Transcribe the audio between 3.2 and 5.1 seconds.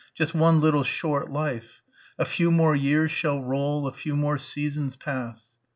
roll... A few more seasons